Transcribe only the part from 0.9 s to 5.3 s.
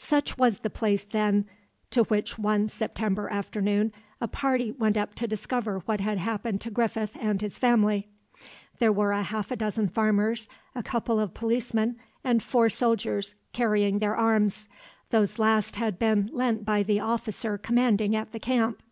then, to which one September afternoon a party went up to